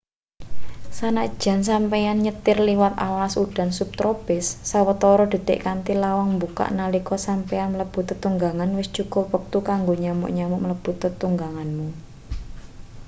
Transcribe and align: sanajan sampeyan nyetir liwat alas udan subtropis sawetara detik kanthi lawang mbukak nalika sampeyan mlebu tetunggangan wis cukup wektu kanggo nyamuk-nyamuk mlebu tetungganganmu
sanajan 0.97 1.59
sampeyan 1.69 2.17
nyetir 2.25 2.57
liwat 2.69 2.93
alas 3.07 3.33
udan 3.45 3.69
subtropis 3.79 4.45
sawetara 4.69 5.25
detik 5.33 5.59
kanthi 5.67 5.93
lawang 6.03 6.29
mbukak 6.35 6.69
nalika 6.79 7.15
sampeyan 7.27 7.69
mlebu 7.73 7.99
tetunggangan 8.09 8.69
wis 8.79 8.89
cukup 8.97 9.25
wektu 9.35 9.57
kanggo 9.69 9.93
nyamuk-nyamuk 10.03 10.61
mlebu 10.65 10.91
tetungganganmu 11.03 11.87